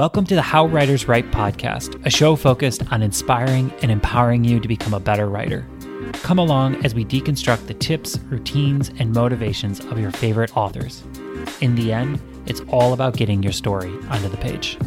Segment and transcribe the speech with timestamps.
[0.00, 4.58] Welcome to the How Writers Write podcast, a show focused on inspiring and empowering you
[4.58, 5.66] to become a better writer.
[6.22, 11.02] Come along as we deconstruct the tips, routines, and motivations of your favorite authors.
[11.60, 14.78] In the end, it's all about getting your story onto the page.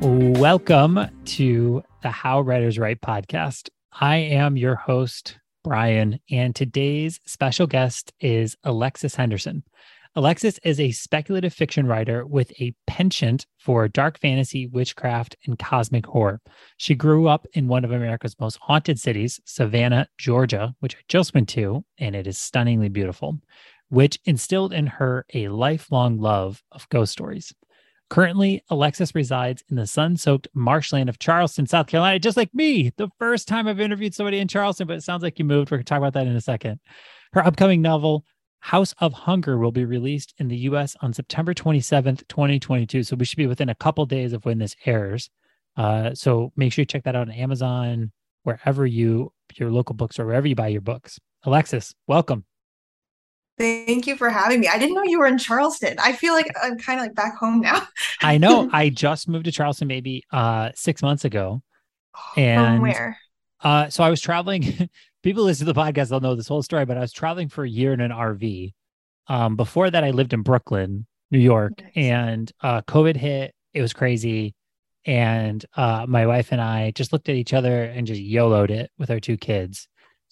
[0.00, 3.68] Welcome to the How Writers Write podcast.
[3.92, 9.62] I am your host, Brian, and today's special guest is Alexis Henderson.
[10.16, 16.06] Alexis is a speculative fiction writer with a penchant for dark fantasy, witchcraft, and cosmic
[16.06, 16.40] horror.
[16.78, 21.34] She grew up in one of America's most haunted cities, Savannah, Georgia, which I just
[21.34, 23.38] went to, and it is stunningly beautiful,
[23.90, 27.52] which instilled in her a lifelong love of ghost stories.
[28.10, 32.90] Currently, Alexis resides in the sun soaked marshland of Charleston, South Carolina, just like me.
[32.96, 35.70] The first time I've interviewed somebody in Charleston, but it sounds like you moved.
[35.70, 36.80] We're going to talk about that in a second.
[37.34, 38.24] Her upcoming novel,
[38.60, 43.02] House of Hunger, will be released in the US on September 27th, 2022.
[43.02, 45.28] So we should be within a couple days of when this airs.
[45.76, 48.10] Uh, so make sure you check that out on Amazon,
[48.44, 51.18] wherever you, your local books, or wherever you buy your books.
[51.44, 52.44] Alexis, welcome.
[53.58, 54.68] Thank you for having me.
[54.68, 55.96] I didn't know you were in Charleston.
[55.98, 57.86] I feel like I'm kind of like back home now.
[58.22, 58.68] I know.
[58.72, 61.62] I just moved to Charleston maybe uh six months ago.
[62.36, 63.18] And From where?
[63.60, 64.88] Uh so I was traveling.
[65.24, 67.64] People listen to the podcast, they'll know this whole story, but I was traveling for
[67.64, 68.72] a year in an RV.
[69.26, 71.92] Um, before that, I lived in Brooklyn, New York, Nice.
[71.96, 73.52] and uh COVID hit.
[73.74, 74.54] It was crazy.
[75.04, 78.90] And uh my wife and I just looked at each other and just YOLO'd it
[78.98, 79.88] with our two kids.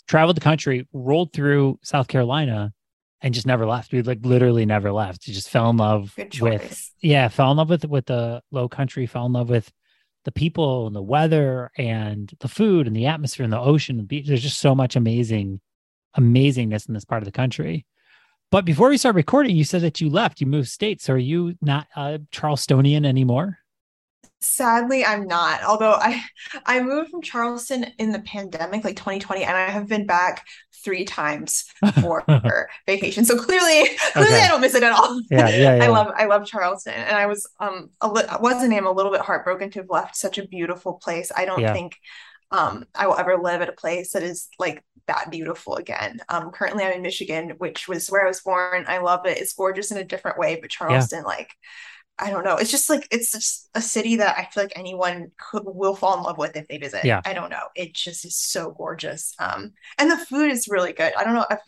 [0.07, 2.73] Traveled the country, rolled through South Carolina,
[3.23, 3.93] and just never left.
[3.93, 5.27] We like literally never left.
[5.27, 9.07] We just fell in love with yeah, fell in love with with the low country,
[9.07, 9.73] fell in love with
[10.25, 14.05] the people and the weather and the food and the atmosphere and the ocean and
[14.05, 14.27] the beach.
[14.27, 15.61] There's just so much amazing
[16.17, 17.87] amazingness in this part of the country.
[18.51, 21.05] But before we start recording, you said that you left, you moved states.
[21.05, 23.59] So are you not a Charlestonian anymore?
[24.47, 25.63] Sadly, I'm not.
[25.65, 26.23] Although I
[26.67, 30.45] I moved from Charleston in the pandemic, like 2020, and I have been back
[30.85, 31.65] three times
[32.01, 32.25] for
[32.87, 33.25] vacation.
[33.25, 34.43] So clearly, clearly Okay.
[34.43, 35.21] I don't miss it at all.
[35.31, 35.85] Yeah, yeah, yeah.
[35.85, 38.93] I love I love Charleston, and I was um a li- was and am a
[38.93, 41.33] little bit heartbroken to have left such a beautiful place.
[41.37, 41.73] I don't Yeah.
[41.73, 41.97] think
[42.51, 46.19] um I will ever live at a place that is like that beautiful again.
[46.29, 48.85] Um, currently I'm in Michigan, which was where I was born.
[48.89, 49.39] I love it.
[49.39, 51.51] It's gorgeous in a different way, but Charleston, like
[52.19, 52.57] I don't know.
[52.57, 56.17] It's just like it's just a city that I feel like anyone could will fall
[56.17, 57.05] in love with if they visit.
[57.05, 57.21] Yeah.
[57.25, 57.65] I don't know.
[57.75, 59.35] It just is so gorgeous.
[59.39, 61.13] Um, and the food is really good.
[61.17, 61.61] I don't know if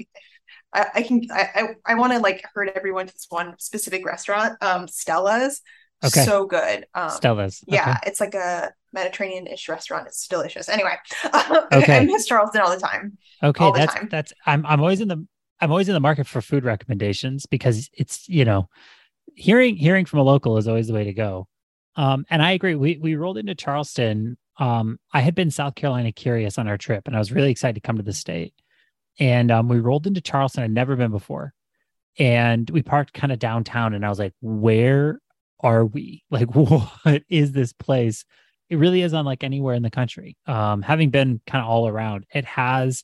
[0.72, 4.06] I, I can I I, I want to like herd everyone to this one specific
[4.06, 5.60] restaurant, um, Stella's.
[6.02, 6.24] Okay.
[6.24, 6.86] So good.
[6.94, 7.62] Um, Stella's.
[7.68, 7.76] Okay.
[7.76, 10.06] yeah, it's like a Mediterranean-ish restaurant.
[10.06, 10.68] It's delicious.
[10.68, 10.94] Anyway,
[11.72, 11.98] Okay.
[11.98, 13.18] I miss Charleston all the time.
[13.42, 14.08] Okay, all the that's time.
[14.10, 15.26] that's I'm I'm always in the
[15.60, 18.68] I'm always in the market for food recommendations because it's you know
[19.38, 21.46] hearing hearing from a local is always the way to go.
[21.96, 22.74] Um, and I agree.
[22.74, 24.36] We we rolled into Charleston.
[24.58, 27.74] Um, I had been South Carolina curious on our trip, and I was really excited
[27.74, 28.52] to come to the state.
[29.20, 30.64] And um, we rolled into Charleston.
[30.64, 31.54] I'd never been before,
[32.18, 33.94] and we parked kind of downtown.
[33.94, 35.20] And I was like, "Where
[35.60, 36.24] are we?
[36.30, 38.24] Like, what is this place?"
[38.68, 40.36] It really is unlike anywhere in the country.
[40.46, 43.02] Um, having been kind of all around, it has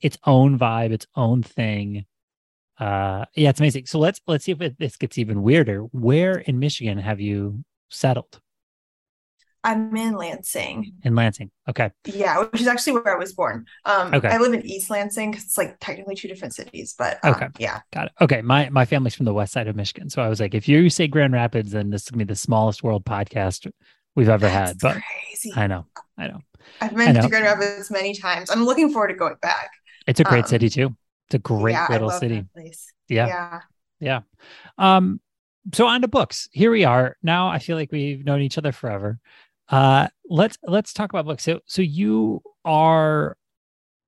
[0.00, 2.04] its own vibe, its own thing.
[2.78, 3.86] Uh, yeah, it's amazing.
[3.86, 5.80] So let's let's see if it, this gets even weirder.
[5.92, 8.40] Where in Michigan have you settled?
[9.64, 10.92] I'm in Lansing.
[11.02, 11.50] In Lansing.
[11.68, 11.90] Okay.
[12.04, 13.66] Yeah, which is actually where I was born.
[13.84, 14.28] Um, Okay.
[14.28, 17.48] I live in East Lansing 'cause it's like technically two different cities, but um, Okay.
[17.58, 17.80] yeah.
[17.92, 18.12] Got it.
[18.20, 18.42] Okay.
[18.42, 20.08] My my family's from the west side of Michigan.
[20.08, 22.36] So I was like, if you say Grand Rapids, then this is gonna be the
[22.36, 23.68] smallest world podcast
[24.14, 24.78] we've ever had.
[24.80, 25.52] But crazy.
[25.56, 25.86] I know.
[26.16, 26.40] I know.
[26.80, 28.50] I've been to Grand Rapids many times.
[28.50, 29.70] I'm looking forward to going back.
[30.06, 30.96] It's a great Um, city too.
[31.26, 32.44] It's a great yeah, little city.
[33.08, 33.26] Yeah.
[33.26, 33.60] Yeah.
[33.98, 34.20] Yeah.
[34.78, 35.20] Um,
[35.74, 36.48] so on to books.
[36.52, 37.16] Here we are.
[37.22, 39.18] Now I feel like we've known each other forever.
[39.68, 41.42] Uh let's let's talk about books.
[41.42, 43.36] So so you are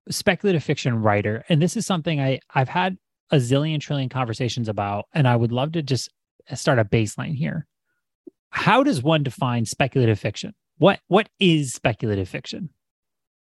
[0.09, 2.97] a speculative fiction writer, and this is something I I've had
[3.31, 6.11] a zillion trillion conversations about, and I would love to just
[6.55, 7.67] start a baseline here.
[8.50, 10.55] How does one define speculative fiction?
[10.79, 12.71] What what is speculative fiction?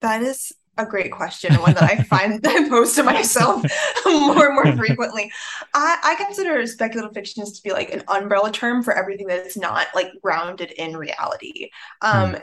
[0.02, 3.64] That is a great question, and one that I find that I pose to myself
[4.06, 5.32] more and more frequently.
[5.74, 9.58] I, I consider speculative fiction to be like an umbrella term for everything that is
[9.58, 11.70] not like grounded in reality.
[12.02, 12.38] Um,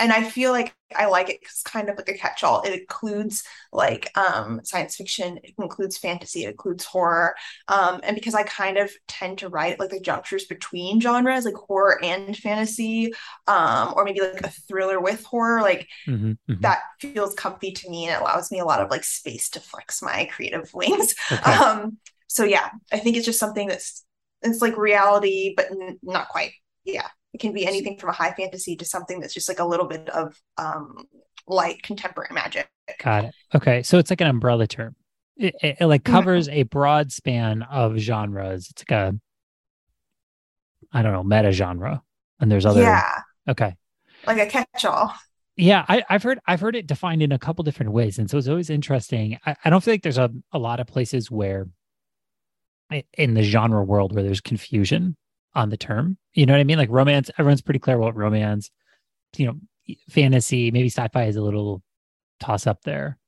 [0.00, 2.62] and I feel like I like it because it's kind of like a catch-all.
[2.62, 7.36] It includes like um, science fiction, it includes fantasy, it includes horror,
[7.68, 11.54] um, and because I kind of tend to write like the junctures between genres, like
[11.54, 13.12] horror and fantasy,
[13.46, 16.60] um, or maybe like a thriller with horror, like mm-hmm, mm-hmm.
[16.62, 19.60] that feels comfy to me and it allows me a lot of like space to
[19.60, 21.14] flex my creative wings.
[21.30, 21.52] Okay.
[21.52, 24.04] Um, so yeah, I think it's just something that's
[24.42, 26.52] it's like reality, but n- not quite.
[26.84, 29.64] Yeah it can be anything from a high fantasy to something that's just like a
[29.64, 31.04] little bit of um
[31.46, 32.68] light contemporary magic.
[33.02, 33.34] Got it.
[33.54, 34.96] Okay so it's like an umbrella term.
[35.36, 36.14] It, it, it like mm-hmm.
[36.14, 38.68] covers a broad span of genres.
[38.70, 39.18] It's like a
[40.92, 42.02] i don't know meta genre
[42.40, 43.22] and there's other yeah.
[43.48, 43.74] Okay.
[44.26, 45.14] Like a catch-all.
[45.56, 48.38] Yeah I, have heard i've heard it defined in a couple different ways and so
[48.38, 49.38] it's always interesting.
[49.46, 51.68] I, I don't feel like there's a, a lot of places where
[53.16, 55.16] in the genre world where there's confusion
[55.54, 56.16] on the term.
[56.34, 56.78] You know what I mean?
[56.78, 58.70] Like romance, everyone's pretty clear what romance,
[59.36, 59.54] you know,
[60.08, 61.82] fantasy, maybe sci-fi is a little
[62.38, 63.18] toss up there.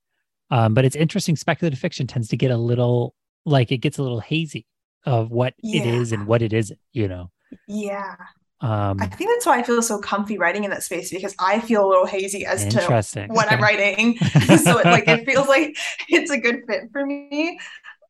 [0.51, 1.37] Um, but it's interesting.
[1.37, 3.15] Speculative fiction tends to get a little
[3.45, 4.67] like it gets a little hazy
[5.05, 5.83] of what yeah.
[5.83, 7.31] it is and what it isn't, you know?
[7.67, 8.15] Yeah.
[8.61, 11.59] Um, I think that's why I feel so comfy writing in that space because I
[11.59, 12.81] feel a little hazy as to
[13.29, 13.57] what okay.
[13.57, 14.17] I'm writing.
[14.59, 15.77] so it, like it feels like
[16.09, 17.59] it's a good fit for me.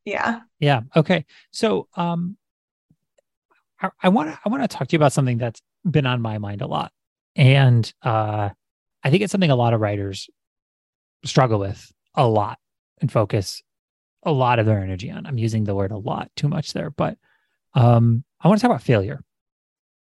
[0.05, 0.41] Yeah.
[0.59, 0.83] Yeah.
[0.95, 1.25] Okay.
[1.53, 2.37] So um
[4.03, 6.39] I want to I want to talk to you about something that's been on my
[6.39, 6.93] mind a lot,
[7.37, 8.51] and uh,
[9.03, 10.29] I think it's something a lot of writers
[11.25, 12.59] struggle with a lot
[13.01, 13.63] and focus
[14.25, 15.27] a lot of their energy on.
[15.27, 17.17] I'm using the word a lot too much there, but
[17.75, 19.23] um, I want to talk about failure,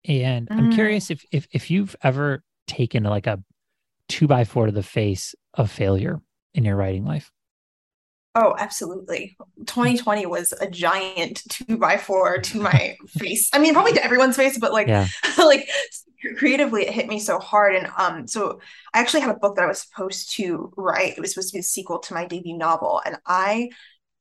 [0.05, 0.57] and mm.
[0.57, 3.41] I'm curious if if if you've ever taken like a
[4.07, 6.21] two by four to the face of failure
[6.53, 7.31] in your writing life.
[8.41, 9.35] Oh, absolutely.
[9.65, 13.49] 2020 was a giant two by four to my face.
[13.51, 15.07] I mean, probably to everyone's face, but like, yeah.
[15.37, 15.69] like
[16.37, 17.75] creatively, it hit me so hard.
[17.75, 18.61] And um, so
[18.93, 21.17] I actually had a book that I was supposed to write.
[21.17, 23.71] It was supposed to be a sequel to my debut novel, and I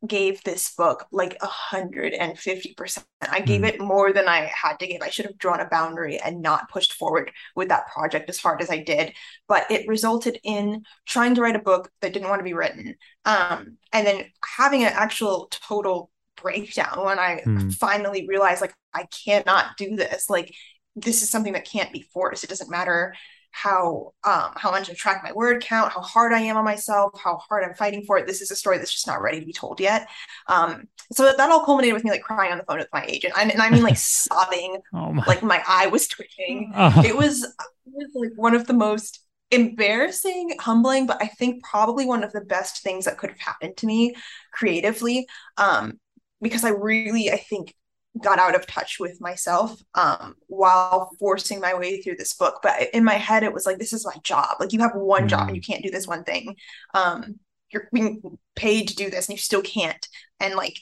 [0.06, 3.06] gave this book like a hundred and fifty percent.
[3.20, 3.68] I gave mm.
[3.68, 5.02] it more than I had to give.
[5.02, 8.62] I should have drawn a boundary and not pushed forward with that project as hard
[8.62, 9.12] as I did.
[9.48, 12.94] But it resulted in trying to write a book that didn't want to be written.
[13.24, 16.10] Um, and then having an actual total
[16.40, 17.72] breakdown when I mm.
[17.74, 20.30] finally realized like I cannot do this.
[20.30, 20.54] Like
[20.94, 22.44] this is something that can't be forced.
[22.44, 23.14] It doesn't matter
[23.50, 27.18] how um how much I track my word count, how hard I am on myself,
[27.22, 28.26] how hard I'm fighting for it.
[28.26, 30.08] This is a story that's just not ready to be told yet.
[30.46, 33.34] Um, so that, all culminated with me like crying on the phone with my agent.
[33.36, 35.24] I, and I mean like sobbing, oh my.
[35.26, 36.72] like my eye was twitching.
[36.80, 37.02] Oh.
[37.04, 37.52] It was it
[37.86, 39.20] was like one of the most
[39.50, 43.76] embarrassing, humbling, but I think probably one of the best things that could have happened
[43.78, 44.14] to me
[44.52, 45.26] creatively.
[45.56, 45.98] Um,
[46.40, 47.74] because I really, I think
[48.22, 52.60] got out of touch with myself um, while forcing my way through this book.
[52.62, 54.56] But in my head, it was like, this is my job.
[54.60, 55.28] Like you have one mm.
[55.28, 56.56] job and you can't do this one thing.
[56.94, 60.06] Um, you're being paid to do this and you still can't.
[60.40, 60.78] And like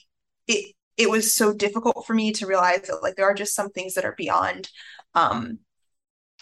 [0.46, 3.70] it, it was so difficult for me to realize that like there are just some
[3.70, 4.68] things that are beyond
[5.14, 5.58] um,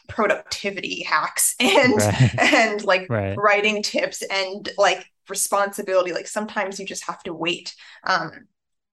[0.08, 2.38] productivity hacks and right.
[2.38, 3.36] and like right.
[3.36, 6.12] writing tips and like responsibility.
[6.12, 7.74] Like sometimes you just have to wait.
[8.04, 8.46] Um,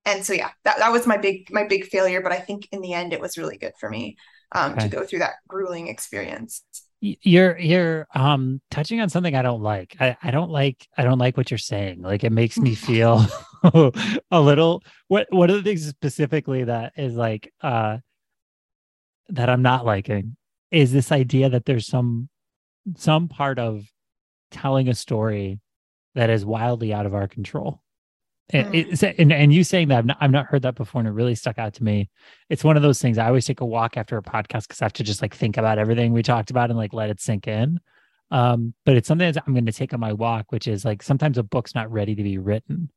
[0.06, 2.82] and so yeah that, that was my big my big failure but i think in
[2.82, 4.16] the end it was really good for me
[4.52, 4.82] um, okay.
[4.82, 6.64] to go through that grueling experience.
[7.00, 9.96] You're you're um touching on something i don't like.
[10.00, 12.04] I, I don't like i don't like what you're saying.
[12.04, 13.26] Like it makes me feel
[14.32, 17.98] a little what what are the things specifically that is like uh
[19.30, 20.36] that i'm not liking?
[20.70, 22.30] Is this idea that there's some
[22.98, 23.84] some part of
[24.52, 25.60] telling a story
[26.14, 27.82] that is wildly out of our control
[28.54, 29.16] and, mm.
[29.18, 31.36] and, and you saying that I've not, I've not heard that before and it really
[31.36, 32.10] stuck out to me.
[32.50, 34.86] It's one of those things I always take a walk after a podcast because I
[34.86, 37.48] have to just like think about everything we talked about and like let it sink
[37.48, 37.80] in.
[38.32, 41.04] Um, but it's something that I'm going to take on my walk, which is like
[41.04, 42.90] sometimes a book's not ready to be written.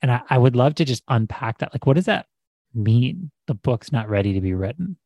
[0.00, 1.74] And I, I would love to just unpack that.
[1.74, 2.26] Like, what does that
[2.72, 3.30] mean?
[3.46, 4.96] The book's not ready to be written.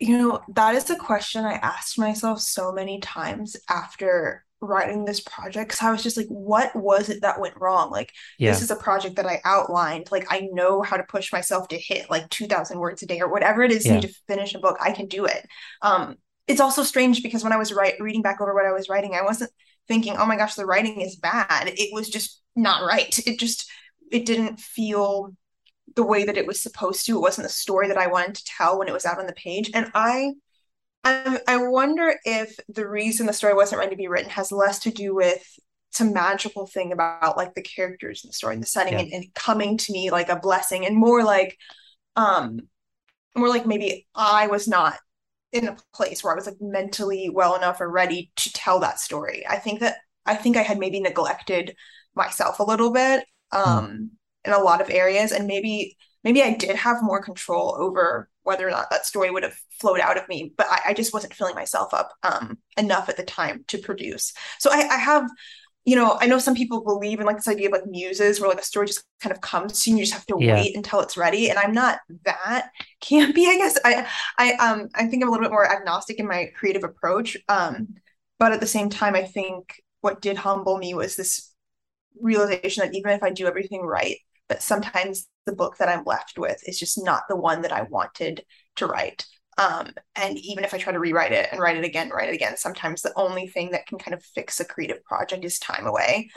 [0.00, 5.20] You know, that is a question I asked myself so many times after writing this
[5.20, 7.90] project because I was just like, what was it that went wrong?
[7.90, 8.50] Like, yeah.
[8.50, 10.08] this is a project that I outlined.
[10.10, 13.28] Like, I know how to push myself to hit like 2,000 words a day or
[13.28, 14.00] whatever it is yeah.
[14.00, 14.76] to finish a book.
[14.80, 15.46] I can do it.
[15.82, 18.88] Um, it's also strange because when I was write, reading back over what I was
[18.88, 19.50] writing, I wasn't
[19.86, 21.68] thinking, oh my gosh, the writing is bad.
[21.68, 23.16] It was just not right.
[23.26, 23.70] It just,
[24.10, 25.34] it didn't feel
[25.94, 27.16] the way that it was supposed to.
[27.16, 29.32] It wasn't the story that I wanted to tell when it was out on the
[29.34, 29.70] page.
[29.74, 30.32] And I
[31.04, 34.80] I, I wonder if the reason the story wasn't ready to be written has less
[34.80, 35.42] to do with
[35.90, 39.00] some magical thing about like the characters in the story and the setting yeah.
[39.00, 41.56] and, and coming to me like a blessing and more like
[42.16, 42.60] um
[43.34, 44.98] more like maybe I was not
[45.52, 49.00] in a place where I was like mentally well enough or ready to tell that
[49.00, 49.46] story.
[49.48, 51.74] I think that I think I had maybe neglected
[52.14, 53.58] myself a little bit hmm.
[53.58, 54.08] um, mm.
[54.44, 58.66] in a lot of areas, and maybe maybe I did have more control over whether
[58.66, 61.34] or not that story would have flowed out of me, but I, I just wasn't
[61.34, 64.32] filling myself up um, enough at the time to produce.
[64.58, 65.28] So I, I have
[65.84, 68.50] you know, I know some people believe in like this idea of like muses where
[68.50, 70.52] like a story just kind of comes to you, you just have to yeah.
[70.52, 71.48] wait until it's ready.
[71.48, 72.70] And I'm not that
[73.02, 73.78] campy, I guess.
[73.82, 77.38] I I um I think I'm a little bit more agnostic in my creative approach.
[77.48, 77.94] Um,
[78.38, 81.54] but at the same time, I think what did humble me was this
[82.20, 86.38] realization that even if I do everything right, that sometimes the book that I'm left
[86.38, 88.44] with is just not the one that I wanted
[88.76, 89.26] to write.
[89.58, 92.34] Um, and even if I try to rewrite it and write it again, write it
[92.34, 95.86] again, sometimes the only thing that can kind of fix a creative project is time
[95.86, 96.30] away.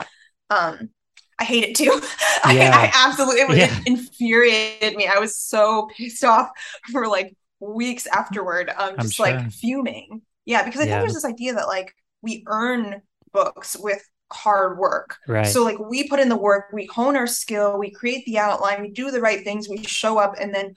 [0.50, 0.90] Um,
[1.38, 2.00] I hate it too.
[2.44, 2.72] Yeah.
[2.74, 3.78] I, I, absolutely, it, yeah.
[3.78, 5.06] it, infuriated me.
[5.06, 6.50] I was so pissed off
[6.90, 9.26] for like weeks afterward, um, just sure.
[9.26, 10.22] like fuming.
[10.44, 10.94] Yeah, because I yeah.
[10.94, 13.00] think there's this idea that like we earn
[13.32, 15.16] books with hard work.
[15.26, 15.46] Right.
[15.46, 18.82] So like we put in the work, we hone our skill, we create the outline,
[18.82, 20.74] we do the right things, we show up, and then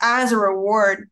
[0.00, 1.08] as a reward,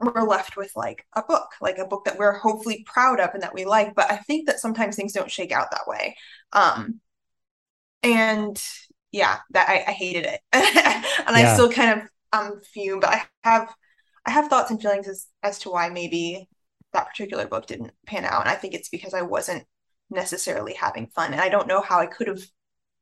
[0.00, 3.42] we're left with like a book, like a book that we're hopefully proud of and
[3.42, 3.94] that we like.
[3.94, 6.16] But I think that sometimes things don't shake out that way.
[6.52, 7.00] Um,
[8.02, 8.62] and
[9.12, 11.24] yeah, that I, I hated it, and yeah.
[11.28, 13.00] I still kind of um fume.
[13.00, 13.74] But I have
[14.26, 16.48] I have thoughts and feelings as as to why maybe
[16.92, 19.64] that particular book didn't pan out, and I think it's because I wasn't
[20.10, 22.42] necessarily having fun, and I don't know how I could have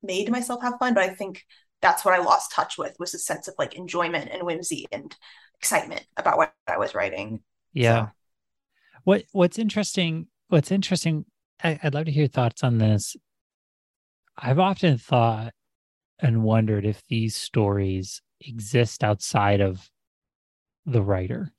[0.03, 1.45] made myself have fun, but I think
[1.81, 5.15] that's what I lost touch with was a sense of like enjoyment and whimsy and
[5.59, 7.41] excitement about what I was writing.
[7.73, 8.07] Yeah.
[8.07, 8.11] So.
[9.05, 10.29] What What's interesting?
[10.49, 11.27] What's interesting?
[11.63, 13.17] I, I'd love to hear thoughts on this.
[14.37, 15.53] I've often thought
[16.19, 19.91] and wondered if these stories exist outside of
[20.87, 21.53] the writer.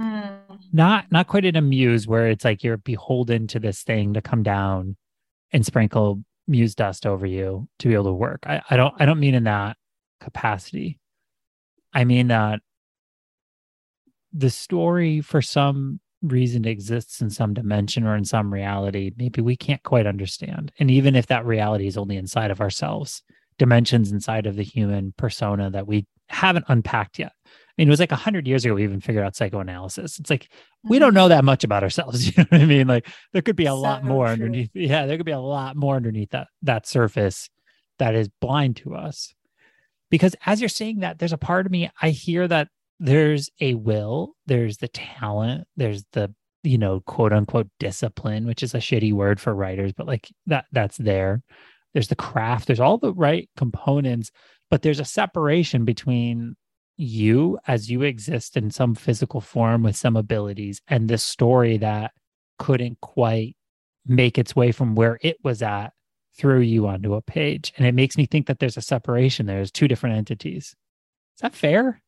[0.00, 0.38] Mm.
[0.72, 4.22] Not not quite in a muse where it's like you're beholden to this thing to
[4.22, 4.96] come down
[5.52, 8.40] and sprinkle muse dust over you to be able to work.
[8.46, 9.76] I, I don't I don't mean in that
[10.20, 10.98] capacity.
[11.92, 12.60] I mean that
[14.32, 19.56] the story for some reason exists in some dimension or in some reality maybe we
[19.56, 23.22] can't quite understand and even if that reality is only inside of ourselves
[23.58, 27.32] dimensions inside of the human persona that we haven't unpacked yet
[27.80, 30.48] mean it was like a 100 years ago we even figured out psychoanalysis it's like
[30.84, 31.30] we don't know mm-hmm.
[31.30, 33.76] that much about ourselves you know what i mean like there could be a so
[33.76, 34.32] lot more true.
[34.32, 37.50] underneath yeah there could be a lot more underneath that that surface
[37.98, 39.34] that is blind to us
[40.10, 42.68] because as you're saying that there's a part of me i hear that
[43.00, 46.32] there's a will, there's the talent, there's the
[46.62, 50.66] you know quote unquote discipline, which is a shitty word for writers, but like that
[50.70, 51.42] that's there.
[51.94, 54.30] There's the craft, there's all the right components,
[54.70, 56.56] but there's a separation between
[57.00, 62.12] you as you exist in some physical form with some abilities and this story that
[62.58, 63.56] couldn't quite
[64.06, 65.92] make its way from where it was at
[66.36, 67.72] through you onto a page.
[67.76, 69.46] And it makes me think that there's a separation.
[69.46, 70.64] There's two different entities.
[71.36, 72.02] Is that fair?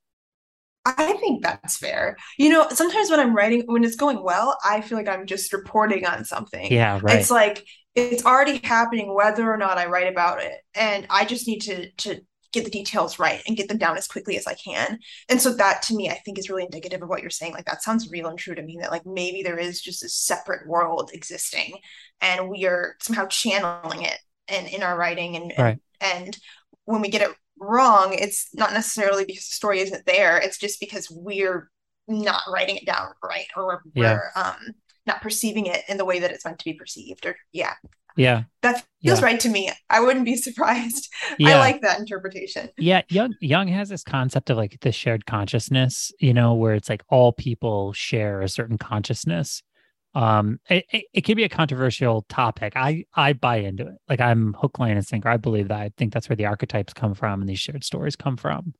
[0.84, 2.16] I think that's fair.
[2.38, 5.52] You know, sometimes when I'm writing, when it's going well, I feel like I'm just
[5.52, 6.72] reporting on something.
[6.72, 7.18] Yeah, right.
[7.18, 11.46] It's like it's already happening whether or not I write about it, and I just
[11.46, 12.20] need to to
[12.52, 14.98] get the details right and get them down as quickly as I can.
[15.28, 17.54] And so that to me, I think is really indicative of what you're saying.
[17.54, 18.78] Like that sounds real and true to me.
[18.80, 21.74] That like maybe there is just a separate world existing,
[22.20, 24.18] and we are somehow channeling it
[24.48, 25.78] in in our writing and right.
[26.00, 26.38] and, and
[26.84, 30.38] when we get it wrong, it's not necessarily because the story isn't there.
[30.38, 31.70] It's just because we're
[32.08, 34.14] not writing it down right, or we're, yeah.
[34.14, 34.74] we're um,
[35.06, 37.26] not perceiving it in the way that it's meant to be perceived.
[37.26, 37.74] Or yeah,
[38.16, 39.24] yeah, that feels yeah.
[39.24, 39.70] right to me.
[39.90, 41.12] I wouldn't be surprised.
[41.38, 41.56] Yeah.
[41.56, 42.70] I like that interpretation.
[42.78, 46.88] Yeah, young Jung has this concept of like the shared consciousness, you know, where it's
[46.88, 49.62] like all people share a certain consciousness
[50.14, 54.20] um it, it, it can be a controversial topic i i buy into it like
[54.20, 57.14] i'm hook line and sinker i believe that i think that's where the archetypes come
[57.14, 58.74] from and these shared stories come from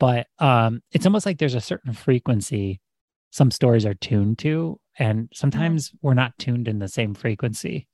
[0.00, 2.80] but um it's almost like there's a certain frequency
[3.30, 6.06] some stories are tuned to and sometimes mm-hmm.
[6.06, 7.86] we're not tuned in the same frequency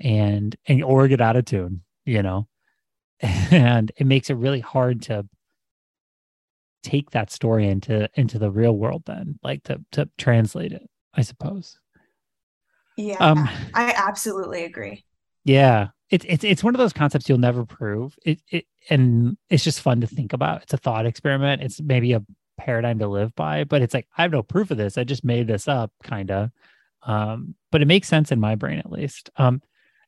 [0.00, 2.46] and and or get out of tune you know
[3.20, 5.26] and it makes it really hard to
[6.82, 11.22] take that story into into the real world then like to to translate it i
[11.22, 11.78] suppose
[12.98, 15.04] yeah, um, I absolutely agree.
[15.44, 18.18] Yeah, it's it's it's one of those concepts you'll never prove.
[18.24, 20.64] It it and it's just fun to think about.
[20.64, 21.62] It's a thought experiment.
[21.62, 22.24] It's maybe a
[22.58, 24.98] paradigm to live by, but it's like I have no proof of this.
[24.98, 26.50] I just made this up, kind of.
[27.02, 29.30] Um, but it makes sense in my brain at least.
[29.36, 29.62] Um,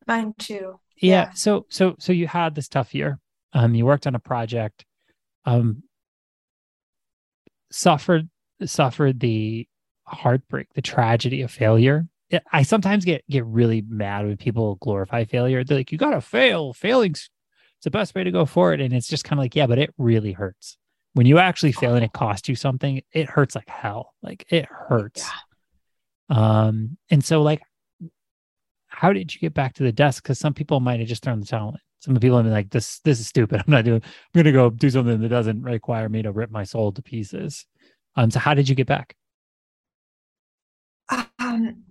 [0.06, 0.80] Mine too.
[0.96, 1.30] Yeah, yeah.
[1.32, 3.18] So so so you had this tough year.
[3.52, 4.84] Um, you worked on a project.
[5.44, 5.84] Um,
[7.72, 8.28] suffered
[8.64, 9.66] suffered the
[10.04, 12.06] heartbreak, the tragedy of failure.
[12.52, 15.64] I sometimes get get really mad when people glorify failure.
[15.64, 16.72] They're like, "You gotta fail.
[16.72, 17.30] Failing's
[17.76, 19.78] it's the best way to go forward." And it's just kind of like, yeah, but
[19.78, 20.76] it really hurts
[21.14, 23.02] when you actually fail and it costs you something.
[23.12, 24.14] It hurts like hell.
[24.22, 25.28] Like it hurts.
[26.30, 26.36] Yeah.
[26.36, 27.62] Um, and so like,
[28.86, 30.22] how did you get back to the desk?
[30.22, 31.78] Because some people might have just thrown the towel in.
[32.00, 33.60] Some people have been like, "This this is stupid.
[33.66, 34.02] I'm not doing.
[34.02, 37.66] I'm gonna go do something that doesn't require me to rip my soul to pieces."
[38.16, 39.14] Um, so how did you get back?
[41.38, 41.84] Um,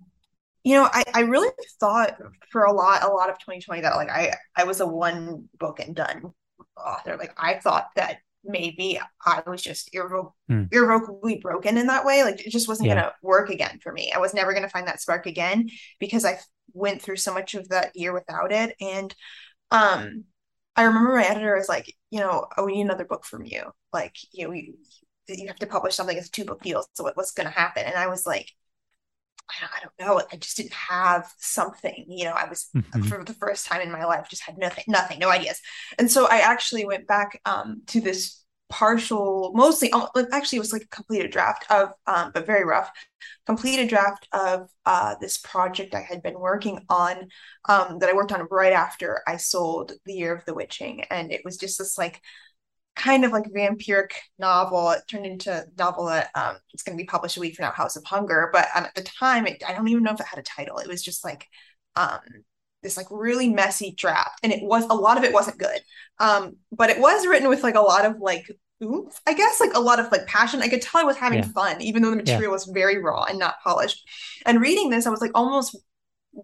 [0.64, 1.50] you know, I, I really
[1.80, 2.18] thought
[2.52, 5.80] for a lot, a lot of 2020 that like I, I was a one book
[5.80, 6.34] and done
[6.78, 7.18] author.
[7.18, 10.68] Like I thought that maybe I was just mm.
[10.72, 12.24] irrevocably broken in that way.
[12.24, 12.96] Like it just wasn't yeah.
[12.96, 14.12] going to work again for me.
[14.14, 15.70] I was never going to find that spark again
[16.00, 16.40] because I
[16.74, 18.76] went through so much of that year without it.
[18.80, 19.14] And
[19.72, 20.26] um,
[20.76, 23.64] I remember my editor was like, you know, oh, we need another book from you.
[23.92, 24.76] Like, you know, you,
[25.28, 26.86] you have to publish something as a two book deal.
[26.94, 27.84] So what, what's going to happen?
[27.86, 28.52] And I was like,
[29.62, 30.22] I don't know.
[30.32, 33.02] I just didn't have something, you know, I was mm-hmm.
[33.04, 35.60] for the first time in my life, just had nothing, nothing, no ideas.
[35.98, 40.74] And so I actually went back um, to this partial, mostly, um, actually it was
[40.74, 42.92] like a completed draft of, um, but very rough,
[43.46, 47.30] completed draft of uh, this project I had been working on
[47.68, 51.04] um, that I worked on right after I sold The Year of the Witching.
[51.10, 52.22] And it was just this like
[53.00, 54.92] kind of like vampiric novel.
[54.92, 57.66] It turned into a novel that um, it's going to be published a week from
[57.66, 58.50] now, House of Hunger.
[58.52, 60.78] But um, at the time, it, I don't even know if it had a title.
[60.78, 61.48] It was just like
[61.96, 62.20] um,
[62.84, 65.80] this like really messy draft, and it was a lot of it wasn't good.
[66.20, 68.46] Um, but it was written with like a lot of like
[68.84, 70.62] oomph, I guess, like a lot of like passion.
[70.62, 71.50] I could tell I was having yeah.
[71.50, 72.50] fun, even though the material yeah.
[72.50, 74.08] was very raw and not polished.
[74.46, 75.78] And reading this, I was like almost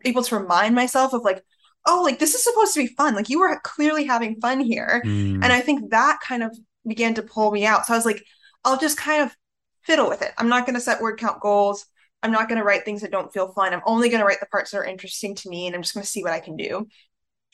[0.03, 1.43] able to remind myself of like
[1.85, 3.15] oh, like this is supposed to be fun.
[3.15, 5.01] Like you were clearly having fun here.
[5.05, 5.35] Mm.
[5.35, 6.55] And I think that kind of
[6.87, 7.85] began to pull me out.
[7.85, 8.23] So I was like,
[8.63, 9.35] I'll just kind of
[9.83, 10.33] fiddle with it.
[10.37, 11.85] I'm not going to set word count goals.
[12.23, 13.73] I'm not going to write things that don't feel fun.
[13.73, 15.93] I'm only going to write the parts that are interesting to me and I'm just
[15.93, 16.87] going to see what I can do.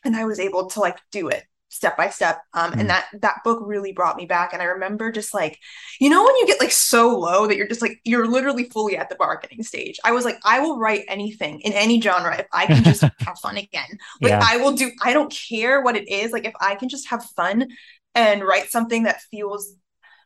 [0.05, 2.41] And I was able to like do it step by step.
[2.53, 2.81] Um, mm.
[2.81, 4.53] and that that book really brought me back.
[4.53, 5.57] And i remember just like
[5.99, 8.97] you know when you get like so low that you're just like you're literally fully
[8.97, 9.99] at the bargaining stage.
[10.03, 13.39] I was like i will write anything in any genre if i can just have
[13.41, 13.97] fun again.
[14.21, 14.43] Like yeah.
[14.43, 16.31] i will do i don't care what it is.
[16.31, 17.67] Like if i can just have fun
[18.13, 19.73] and write something that feels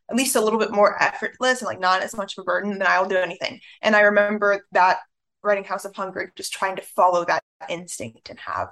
[0.09, 2.77] at least a little bit more effortless and like not as much of a burden
[2.77, 3.59] then i'll do anything.
[3.81, 4.99] And i remember that
[5.43, 8.69] writing house of hunger just trying to follow that instinct and have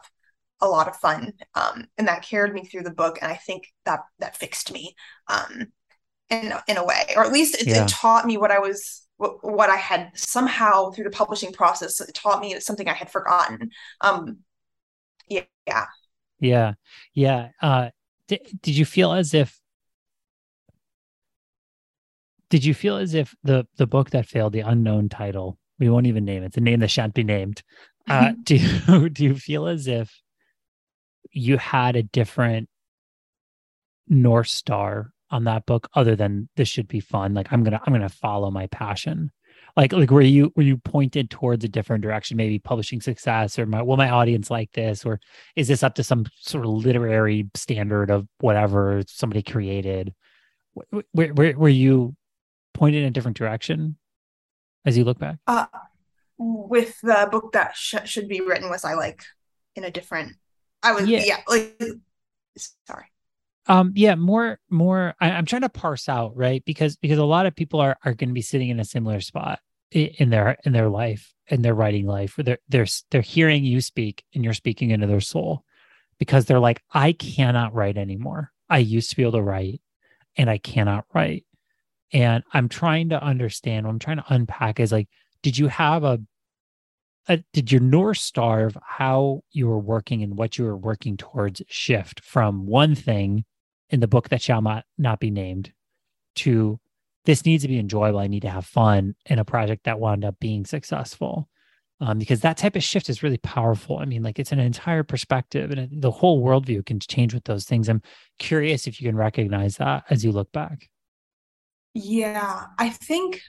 [0.63, 3.67] a lot of fun um, and that carried me through the book and i think
[3.86, 4.95] that that fixed me
[5.28, 5.67] um,
[6.30, 7.84] in, in a way or at least it, yeah.
[7.84, 12.02] it taught me what i was what, what, i had somehow through the publishing process
[12.02, 13.69] it taught me something i had forgotten.
[14.02, 14.39] Um,
[15.28, 15.86] yeah.
[16.39, 16.73] Yeah.
[17.13, 17.49] Yeah.
[17.62, 17.89] Uh,
[18.28, 19.60] did, did you feel as if
[22.49, 26.06] did you feel as if the the book that failed the unknown title we won't
[26.06, 27.63] even name it the name that shan't be named
[28.08, 30.21] uh, do you do you feel as if
[31.31, 32.69] you had a different
[34.07, 37.33] north star on that book other than this should be fun.
[37.33, 39.31] Like i'm gonna i'm gonna follow my passion.
[39.75, 43.65] Like like were you were you pointed towards a different direction maybe publishing success or
[43.65, 45.05] my will my audience like this?
[45.05, 45.19] Or
[45.55, 50.13] is this up to some sort of literary standard of whatever somebody created?
[50.75, 52.15] Were, were, were you
[52.73, 53.97] pointed in a different direction
[54.86, 55.38] as you look back?
[55.47, 55.65] Uh
[56.38, 59.23] with the book that sh- should be written was i like
[59.75, 60.33] in a different
[60.84, 61.80] I was yeah, yeah like
[62.86, 63.06] sorry.
[63.67, 66.63] Um yeah, more more I, am trying to parse out, right?
[66.65, 69.22] Because because a lot of people are are going to be sitting in a similar
[69.22, 69.60] spot
[69.91, 73.82] in their in their life in their writing life where they're they're they're hearing you
[73.82, 75.63] speak and you're speaking into their soul
[76.19, 78.52] because they're like I cannot write anymore.
[78.69, 79.82] I used to be able to write
[80.36, 81.46] and I cannot write.
[82.12, 85.10] And I'm trying to understand, what I'm trying to unpack is like,
[85.41, 86.22] did you have a
[87.29, 91.17] uh, did your north star of how you were working and what you were working
[91.17, 93.45] towards shift from one thing
[93.89, 95.71] in the book that shall not, not be named
[96.36, 96.79] to
[97.25, 98.19] this needs to be enjoyable.
[98.19, 101.47] I need to have fun in a project that wound up being successful?
[102.01, 103.97] Um, because that type of shift is really powerful.
[103.99, 107.63] I mean like it's an entire perspective and the whole worldview can change with those
[107.63, 107.88] things.
[107.88, 108.01] I'm
[108.39, 110.89] curious if you can recognize that as you look back.
[111.93, 113.39] Yeah i think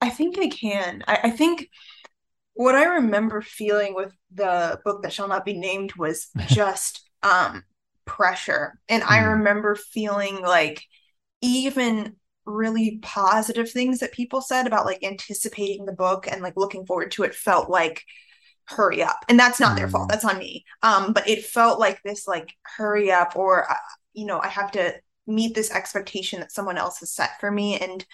[0.00, 1.04] i think i can.
[1.06, 1.68] I, I think
[2.54, 7.64] what I remember feeling with the book that shall not be named was just um
[8.04, 8.78] pressure.
[8.88, 9.10] And mm.
[9.10, 9.30] I hmm.
[9.30, 10.82] remember feeling like
[11.40, 16.84] even really positive things that people said about like anticipating the book and like looking
[16.84, 18.02] forward to it felt like
[18.66, 19.24] hurry up.
[19.28, 19.76] And that's not mm.
[19.76, 20.04] their fault.
[20.04, 20.08] Hmm.
[20.10, 20.64] That's on me.
[20.82, 23.76] Um but it felt like this like hurry up or uh,
[24.12, 24.94] you know, I have to
[25.26, 28.04] meet this expectation that someone else has set for me and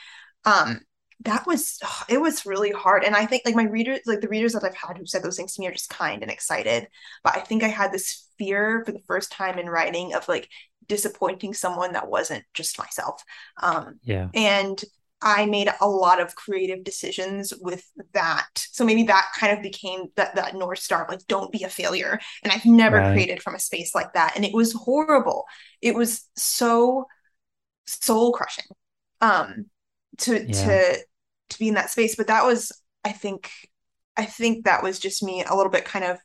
[0.44, 0.80] um
[1.22, 1.78] that was
[2.08, 4.74] it was really hard and i think like my readers like the readers that i've
[4.74, 6.86] had who said those things to me are just kind and excited
[7.22, 10.48] but i think i had this fear for the first time in writing of like
[10.86, 13.22] disappointing someone that wasn't just myself
[13.62, 14.82] um yeah and
[15.22, 18.48] I made a lot of creative decisions with that.
[18.54, 22.18] So maybe that kind of became that that north star like don't be a failure.
[22.42, 23.12] And I've never right.
[23.12, 24.32] created from a space like that.
[24.34, 25.44] And it was horrible.
[25.82, 27.06] It was so
[27.86, 28.64] soul crushing.
[29.20, 29.66] Um
[30.18, 30.52] to yeah.
[30.64, 30.98] to
[31.50, 32.16] to be in that space.
[32.16, 32.72] But that was,
[33.04, 33.50] I think,
[34.16, 36.18] I think that was just me a little bit kind of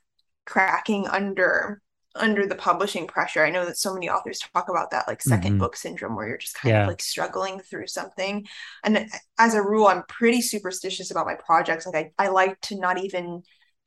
[0.45, 1.81] cracking under
[2.15, 3.43] under the publishing pressure.
[3.43, 5.57] I know that so many authors talk about that like 2nd mm-hmm.
[5.57, 6.81] book syndrome where you're just kind yeah.
[6.83, 8.45] of like struggling through something.
[8.83, 11.85] And as a rule, I'm pretty superstitious about my projects.
[11.85, 13.43] Like I, I like to not even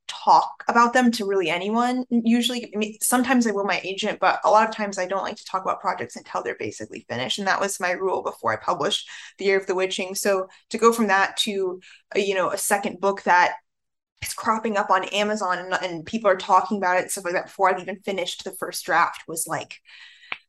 [0.09, 2.05] talk about them to really anyone.
[2.11, 5.23] Usually, I mean, sometimes I will my agent, but a lot of times I don't
[5.23, 7.39] like to talk about projects until they're basically finished.
[7.39, 10.15] And that was my rule before I published The Year of the Witching.
[10.15, 11.81] So to go from that to,
[12.15, 13.55] a, you know, a second book that
[14.23, 17.35] is cropping up on Amazon and, and people are talking about it, and stuff like
[17.35, 19.81] that before I've even finished the first draft was like,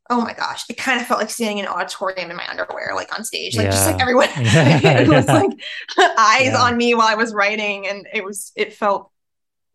[0.10, 2.94] oh my gosh, it kind of felt like standing in an auditorium in my underwear,
[2.96, 3.72] like on stage, like yeah.
[3.72, 5.52] just like everyone, it was like
[6.18, 6.62] eyes yeah.
[6.62, 7.88] on me while I was writing.
[7.88, 9.12] And it was, it felt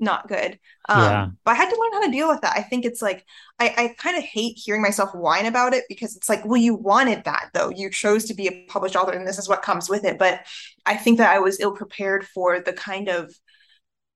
[0.01, 0.59] not good.
[0.89, 1.29] Um, yeah.
[1.45, 2.57] But I had to learn how to deal with that.
[2.57, 3.25] I think it's like,
[3.59, 6.75] I, I kind of hate hearing myself whine about it because it's like, well, you
[6.75, 7.71] wanted that though.
[7.71, 10.19] You chose to be a published author and this is what comes with it.
[10.19, 10.41] But
[10.85, 13.33] I think that I was ill prepared for the kind of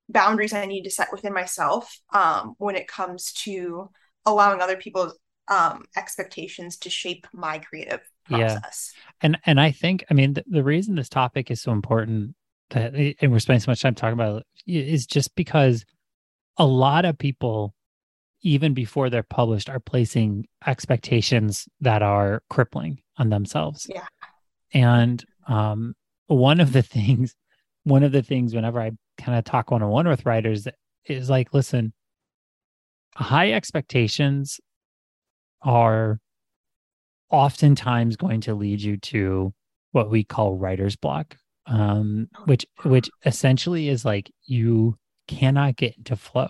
[0.09, 3.89] boundaries I need to set within myself um, when it comes to
[4.25, 8.93] allowing other people's um, expectations to shape my creative process.
[8.93, 9.01] Yeah.
[9.21, 12.35] And and I think I mean the, the reason this topic is so important
[12.71, 15.85] that and we're spending so much time talking about it is just because
[16.57, 17.73] a lot of people
[18.41, 23.87] even before they're published are placing expectations that are crippling on themselves.
[23.89, 24.05] Yeah.
[24.73, 25.95] And um
[26.27, 27.35] one of the things
[27.83, 30.67] one of the things whenever i kind of talk one-on-one with writers
[31.05, 31.91] is like listen
[33.15, 34.59] high expectations
[35.61, 36.19] are
[37.29, 39.53] oftentimes going to lead you to
[39.91, 41.35] what we call writer's block
[41.69, 46.49] um, which which essentially is like you cannot get into flow.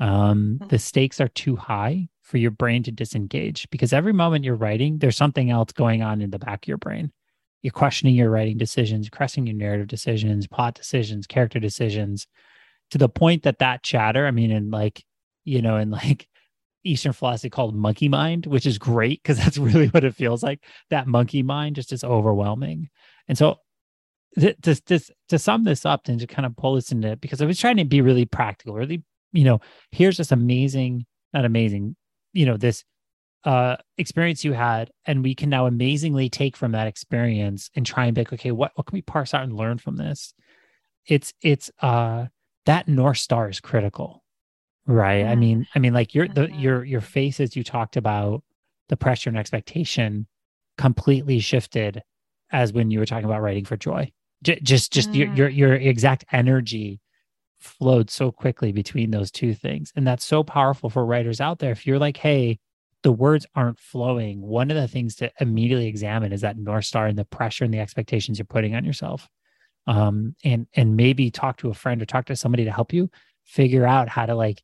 [0.00, 0.68] Um, hmm.
[0.68, 4.98] the stakes are too high for your brain to disengage because every moment you're writing,
[4.98, 7.12] there's something else going on in the back of your brain.
[7.62, 12.26] You're questioning your writing decisions, questioning your narrative decisions, plot decisions, character decisions,
[12.90, 14.26] to the point that that chatter.
[14.26, 15.04] I mean, in like
[15.44, 16.26] you know, in like
[16.84, 20.64] Eastern philosophy called monkey mind, which is great because that's really what it feels like.
[20.90, 22.88] That monkey mind just is overwhelming.
[23.28, 23.58] And so
[24.38, 27.46] to, to, to sum this up and to kind of pull this into because I
[27.46, 31.96] was trying to be really practical, really, you know, here's this amazing, not amazing,
[32.32, 32.84] you know, this
[33.44, 38.06] uh experience you had, and we can now amazingly take from that experience and try
[38.06, 40.32] and be like, okay, what what can we parse out and learn from this?
[41.06, 42.26] It's it's uh
[42.66, 44.22] that North Star is critical.
[44.86, 45.24] Right.
[45.24, 46.58] I mean, I mean, like your the mm-hmm.
[46.58, 48.42] your your face as you talked about
[48.88, 50.26] the pressure and expectation
[50.78, 52.02] completely shifted
[52.50, 54.10] as when you were talking about writing for joy
[54.42, 55.16] J- just just mm.
[55.16, 57.00] your, your your exact energy
[57.60, 59.92] flowed so quickly between those two things.
[59.94, 61.70] And that's so powerful for writers out there.
[61.70, 62.58] If you're like hey
[63.02, 67.06] the words aren't flowing one of the things to immediately examine is that north star
[67.06, 69.28] and the pressure and the expectations you're putting on yourself.
[69.86, 73.10] Um and and maybe talk to a friend or talk to somebody to help you
[73.44, 74.62] figure out how to like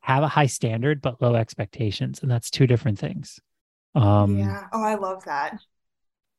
[0.00, 2.20] have a high standard but low expectations.
[2.22, 3.40] And that's two different things.
[3.94, 4.66] Um yeah.
[4.72, 5.60] Oh i love that.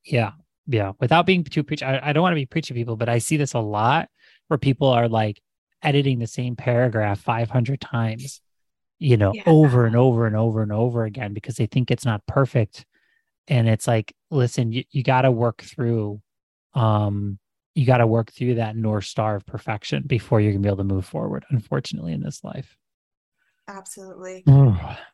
[0.03, 0.31] Yeah
[0.67, 3.17] yeah without being too preachy I, I don't want to be preaching people but i
[3.17, 4.09] see this a lot
[4.47, 5.41] where people are like
[5.81, 8.41] editing the same paragraph 500 times
[8.99, 9.43] you know yeah.
[9.45, 12.85] over and over and over and over again because they think it's not perfect
[13.47, 16.21] and it's like listen you, you got to work through
[16.73, 17.39] um
[17.73, 20.77] you got to work through that north star of perfection before you're gonna be able
[20.77, 22.77] to move forward unfortunately in this life
[23.67, 24.43] Absolutely.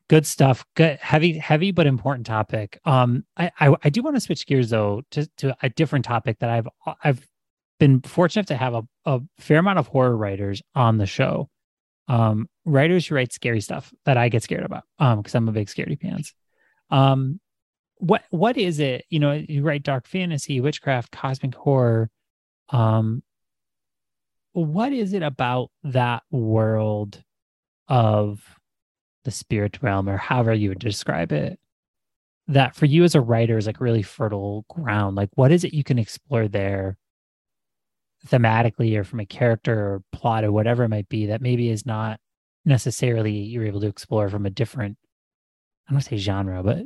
[0.10, 0.65] good stuff.
[0.75, 2.79] Good, heavy, heavy but important topic.
[2.86, 6.39] Um, I, I, I do want to switch gears though to to a different topic
[6.39, 6.67] that I've
[7.03, 7.27] I've
[7.79, 11.49] been fortunate to have a, a fair amount of horror writers on the show.
[12.07, 14.83] Um, writers who write scary stuff that I get scared about.
[14.97, 16.33] Um, because I'm a big scaredy pants.
[16.89, 17.39] Um,
[17.95, 19.05] what what is it?
[19.10, 22.10] You know, you write dark fantasy, witchcraft, cosmic horror.
[22.69, 23.23] Um,
[24.53, 27.23] what is it about that world?
[27.88, 28.43] Of
[29.23, 31.60] the spirit realm or however you would describe it
[32.47, 35.17] that for you as a writer is like really fertile ground.
[35.17, 36.97] Like what is it you can explore there
[38.26, 41.86] thematically or from a character or plot or whatever it might be that maybe is
[41.86, 42.19] not
[42.65, 44.97] necessarily you're able to explore from a different
[45.88, 46.80] i don't say genre but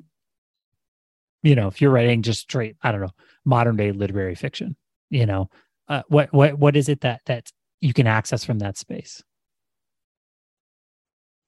[1.42, 3.10] you know if you're writing just straight i don't know
[3.46, 4.76] modern day literary fiction
[5.10, 5.50] you know
[5.88, 9.24] uh, what what what is it that that you can access from that space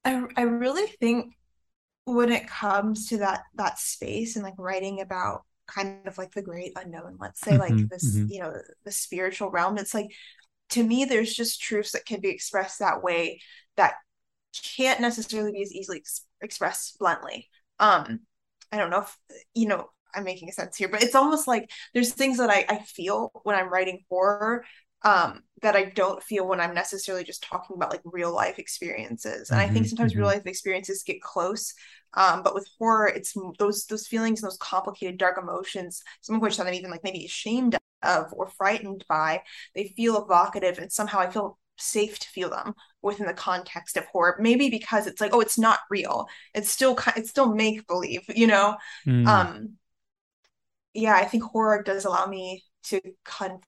[0.06, 1.34] i i really think
[2.06, 6.42] when it comes to that that space and like writing about kind of like the
[6.42, 8.32] great unknown let's say mm-hmm, like this mm-hmm.
[8.32, 10.12] you know the spiritual realm it's like
[10.70, 13.39] to me there's just truths that can be expressed that way
[13.78, 13.94] that
[14.76, 17.48] can't necessarily be as easily ex- expressed bluntly
[17.80, 18.20] um
[18.72, 19.18] i don't know if
[19.54, 22.80] you know i'm making sense here but it's almost like there's things that i, I
[22.80, 24.66] feel when i'm writing horror
[25.04, 29.50] um that i don't feel when i'm necessarily just talking about like real life experiences
[29.50, 30.22] and mm-hmm, i think mm-hmm, sometimes mm-hmm.
[30.22, 31.74] real life experiences get close
[32.16, 36.60] um, but with horror, it's those those feelings, those complicated, dark emotions, some of which
[36.60, 39.42] I'm even like maybe ashamed of or frightened by.
[39.74, 44.06] They feel evocative, and somehow I feel safe to feel them within the context of
[44.06, 44.38] horror.
[44.39, 46.28] Maybe because it's like, oh, it's not real.
[46.54, 48.78] It's still it's still make believe, you know.
[49.08, 49.28] Mm.
[49.28, 49.74] Um,
[50.94, 53.62] yeah, I think horror does allow me to con-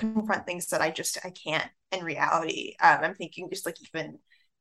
[0.00, 2.74] confront things that I just I can't in reality.
[2.80, 4.18] Um, I'm thinking just like even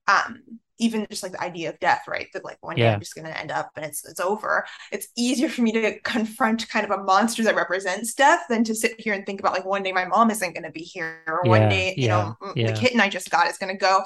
[0.08, 0.40] um
[0.82, 2.28] even just like the idea of death right?
[2.34, 4.66] That like one day i'm just going to end up and it's it's over.
[4.92, 8.76] It's easier for me to confront kind of a monster that represents death than to
[8.76, 11.24] sit here and think about like one day my mom isn't going to be here
[11.28, 12.72] or yeah, one day you yeah, know yeah.
[12.72, 14.02] the kitten i just got is going to go.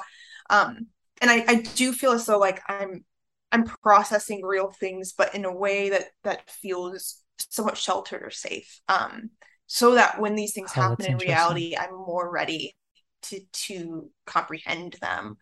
[0.50, 0.86] Um
[1.20, 3.04] and I, I do feel as though like i'm
[3.52, 8.80] i'm processing real things but in a way that that feels somewhat sheltered or safe.
[8.88, 9.30] Um
[9.74, 12.76] so that when these things oh, happen in reality i'm more ready
[13.24, 15.36] to to comprehend them.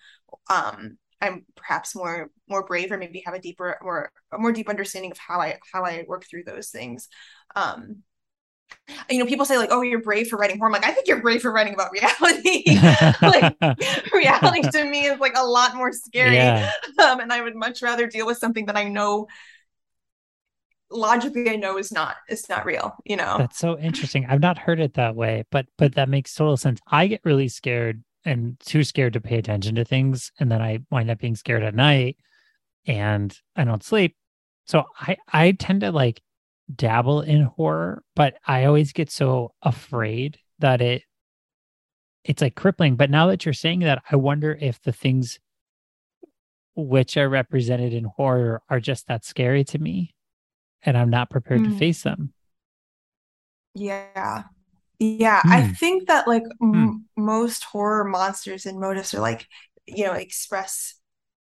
[0.49, 4.71] Um i'm perhaps more more brave or maybe have a deeper more a more deep
[4.71, 7.09] understanding of how i how i work through those things.
[7.55, 8.03] Um
[9.11, 10.71] you know people say like oh you're brave for writing horror.
[10.71, 12.65] I'm like i think you're brave for writing about reality.
[13.21, 13.55] Like
[14.15, 16.37] reality to me is like a lot more scary.
[16.37, 16.71] Yeah.
[17.05, 19.27] um, and i would much rather deal with something that i know
[20.93, 23.37] logically i know is not is not real you know?
[23.39, 24.27] That's so interesting.
[24.27, 26.81] I've not heard it that way but but that makes total sense.
[26.87, 30.79] I get really scared and too scared to pay attention to things and then i
[30.91, 32.17] wind up being scared at night
[32.87, 34.17] and i don't sleep.
[34.67, 36.21] So i i tend to like
[36.75, 41.03] dabble in horror but i always get so afraid that it
[42.25, 42.95] it's like crippling.
[42.95, 45.39] But now that you're saying that i wonder if the things
[46.75, 50.15] which are represented in horror are just that scary to me
[50.85, 51.73] and i'm not prepared mm.
[51.73, 52.33] to face them
[53.75, 54.45] yeah
[55.03, 55.51] yeah, mm.
[55.51, 55.73] I hmm.
[55.73, 56.75] think that like mm.
[56.75, 59.49] m- most horror monsters and motifs are like,
[59.87, 60.95] you know, express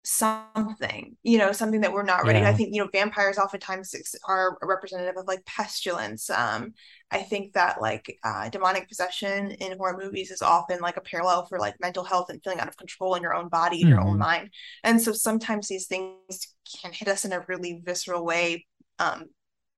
[0.05, 2.40] something, you know, something that we're not ready.
[2.40, 2.51] Yeah.
[2.51, 3.94] I think, you know, vampires oftentimes
[4.29, 6.29] are representative of like pestilence.
[6.29, 6.75] Um,
[7.11, 11.46] I think that like uh, demonic possession in horror movies is often like a parallel
[11.46, 13.88] for like mental health and feeling out of control in your own body, mm-hmm.
[13.88, 14.18] your own hmm.
[14.18, 14.51] mind.
[14.85, 18.66] And so sometimes these things can hit us in a really visceral way
[18.98, 19.26] um,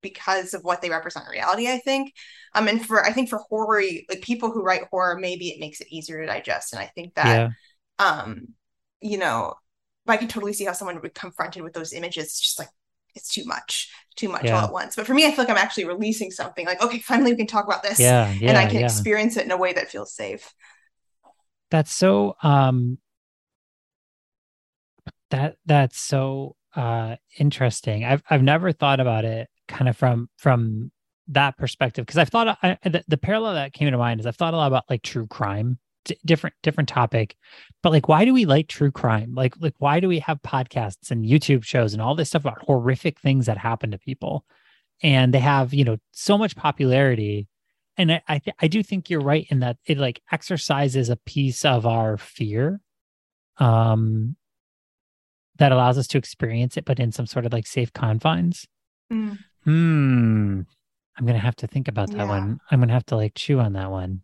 [0.03, 2.13] because of what they represent in reality i think.
[2.55, 5.81] Um and for i think for horror like people who write horror maybe it makes
[5.81, 6.73] it easier to digest.
[6.73, 7.49] And i think that yeah.
[7.99, 8.49] um
[9.01, 9.55] you know
[10.07, 12.25] i can totally see how someone would be confronted with those images.
[12.25, 12.69] It's just like
[13.15, 14.59] it's too much too much yeah.
[14.59, 14.97] all at once.
[14.97, 17.47] But for me i feel like i'm actually releasing something like okay finally we can
[17.47, 17.99] talk about this.
[17.99, 20.53] Yeah, yeah and i can experience it in a way that feels safe.
[21.71, 22.99] That's so um
[25.31, 28.05] that that's so uh interesting.
[28.05, 30.91] I've i've never thought about it kind of from from
[31.29, 34.37] that perspective because I've thought I, the, the, parallel that came to mind is I've
[34.37, 37.37] thought a lot about like true crime, d- different different topic,
[37.83, 39.35] but like why do we like true crime?
[39.35, 42.65] Like like why do we have podcasts and YouTube shows and all this stuff about
[42.65, 44.45] horrific things that happen to people,
[45.03, 47.47] and they have you know so much popularity,
[47.97, 51.17] and I I, th- I do think you're right in that it like exercises a
[51.17, 52.81] piece of our fear,
[53.59, 54.37] um,
[55.59, 58.67] that allows us to experience it, but in some sort of like safe confines.
[59.13, 59.39] Mm.
[59.65, 60.61] Hmm.
[61.17, 62.29] I'm gonna have to think about that yeah.
[62.29, 62.61] one.
[62.71, 64.23] I'm gonna have to like chew on that one.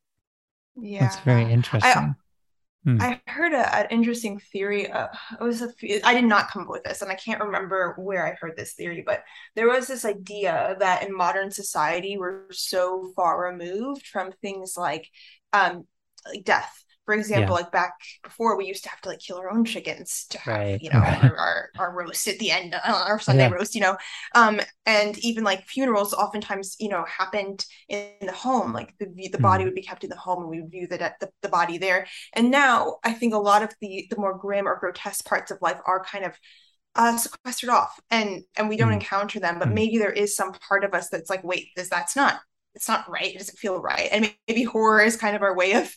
[0.76, 1.90] Yeah, that's very interesting.
[1.90, 2.14] I,
[2.84, 3.00] hmm.
[3.00, 4.90] I heard a, an interesting theory.
[4.90, 5.08] Uh,
[5.40, 5.72] it was a.
[6.06, 8.74] I did not come up with this, and I can't remember where I heard this
[8.74, 9.24] theory, but
[9.56, 15.08] there was this idea that in modern society we're so far removed from things like,
[15.52, 15.86] um,
[16.26, 17.62] like death for example, yeah.
[17.62, 20.56] like back before we used to have to like kill our own chickens to have,
[20.56, 20.82] right.
[20.82, 23.50] you know, our, our, our, roast at the end, uh, our Sunday yeah.
[23.50, 23.96] roast, you know.
[24.34, 28.72] Um, and even like funerals oftentimes, you know, happened in the home.
[28.72, 29.66] Like the the body mm.
[29.66, 32.06] would be kept in the home and we would view the, the, the body there.
[32.32, 35.58] And now I think a lot of the the more grim or grotesque parts of
[35.60, 36.34] life are kind of
[36.96, 38.94] uh, sequestered off and and we don't mm.
[38.94, 39.74] encounter them but mm.
[39.74, 42.38] maybe there is some part of us that's like wait this that's not
[42.74, 45.72] it's not right it doesn't feel right and maybe horror is kind of our way
[45.72, 45.92] of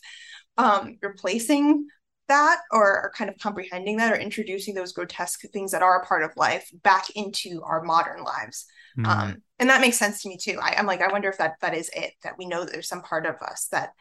[0.57, 1.87] um, replacing
[2.27, 6.23] that or, kind of comprehending that or introducing those grotesque things that are a part
[6.23, 8.65] of life back into our modern lives.
[8.97, 9.07] Mm.
[9.07, 10.59] Um, and that makes sense to me too.
[10.61, 12.89] I, am like, I wonder if that that is it, that we know that there's
[12.89, 13.91] some part of us that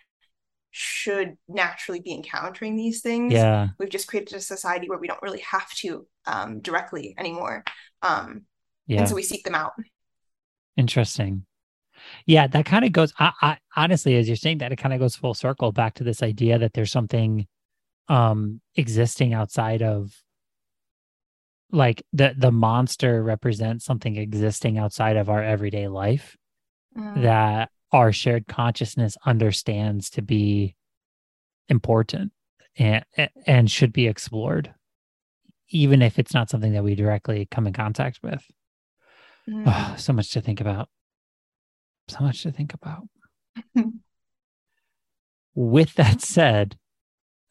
[0.70, 3.32] should naturally be encountering these things.
[3.32, 3.68] Yeah.
[3.78, 7.64] We've just created a society where we don't really have to um, directly anymore.
[8.02, 8.42] Um,
[8.86, 9.00] yeah.
[9.00, 9.72] And so we seek them out.
[10.76, 11.46] Interesting.
[12.26, 13.12] Yeah, that kind of goes.
[13.18, 16.04] I, I honestly, as you're saying that, it kind of goes full circle back to
[16.04, 17.46] this idea that there's something
[18.08, 20.22] um existing outside of
[21.72, 26.36] like the the monster represents something existing outside of our everyday life
[26.96, 27.22] mm.
[27.22, 30.74] that our shared consciousness understands to be
[31.68, 32.32] important
[32.78, 33.04] and
[33.46, 34.72] and should be explored
[35.70, 38.44] even if it's not something that we directly come in contact with
[39.48, 39.64] mm.
[39.66, 40.88] oh, so much to think about
[42.08, 43.08] so much to think about
[45.54, 46.76] with that said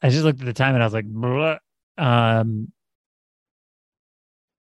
[0.02, 1.58] i just looked at the time and i was like Bleh.
[1.98, 2.72] um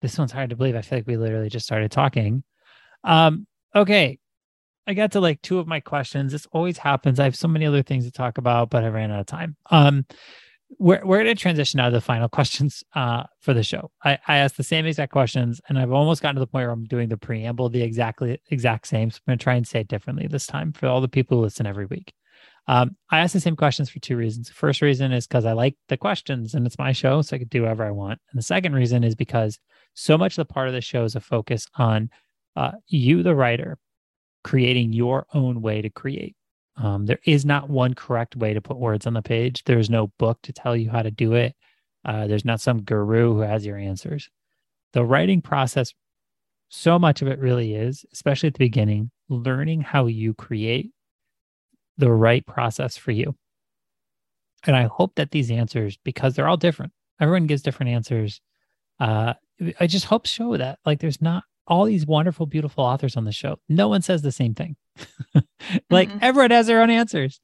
[0.02, 2.42] this one's hard to believe i feel like we literally just started talking
[3.04, 4.18] um okay
[4.86, 6.32] I got to like two of my questions.
[6.32, 7.18] This always happens.
[7.18, 9.56] I have so many other things to talk about, but I ran out of time.
[9.70, 10.04] Um,
[10.78, 13.90] we're we're going to transition out of the final questions uh, for the show.
[14.04, 16.70] I, I asked the same exact questions, and I've almost gotten to the point where
[16.70, 19.10] I'm doing the preamble the exactly exact same.
[19.10, 21.38] So I'm going to try and say it differently this time for all the people
[21.38, 22.12] who listen every week.
[22.66, 24.48] Um, I asked the same questions for two reasons.
[24.48, 27.48] First reason is because I like the questions and it's my show, so I can
[27.48, 28.20] do whatever I want.
[28.30, 29.58] And the second reason is because
[29.94, 32.10] so much of the part of the show is a focus on
[32.56, 33.78] uh, you, the writer,
[34.44, 36.36] creating your own way to create.
[36.76, 39.62] Um, there is not one correct way to put words on the page.
[39.64, 41.54] There's no book to tell you how to do it.
[42.04, 44.28] Uh, there's not some guru who has your answers.
[44.92, 45.94] The writing process,
[46.68, 50.90] so much of it really is, especially at the beginning, learning how you create
[51.96, 53.36] the right process for you.
[54.66, 58.40] And I hope that these answers, because they're all different, everyone gives different answers.
[58.98, 59.34] Uh,
[59.78, 63.32] I just hope show that like there's not all these wonderful, beautiful authors on the
[63.32, 63.58] show.
[63.68, 64.76] No one says the same thing.
[65.90, 66.18] like mm-hmm.
[66.22, 67.40] everyone has their own answers.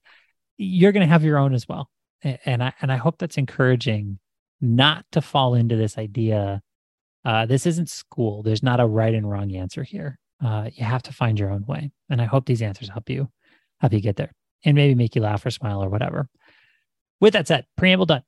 [0.56, 1.90] You're going to have your own as well.
[2.22, 4.18] And I and I hope that's encouraging
[4.60, 6.60] not to fall into this idea.
[7.24, 8.42] Uh, this isn't school.
[8.42, 10.18] There's not a right and wrong answer here.
[10.44, 11.92] Uh, you have to find your own way.
[12.10, 13.30] And I hope these answers help you
[13.80, 14.32] help you get there
[14.64, 16.28] and maybe make you laugh or smile or whatever.
[17.20, 18.22] With that said, preamble done.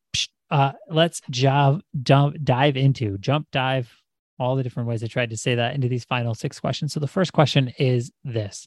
[0.50, 3.90] Uh, let's job, jump, dive into jump dive
[4.38, 6.92] all the different ways I tried to say that into these final six questions.
[6.92, 8.66] So the first question is this